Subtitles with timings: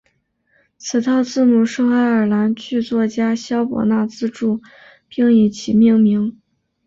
[0.79, 4.59] 此套字母受爱尔兰剧作家萧伯纳资助
[5.07, 6.41] 并以其命名。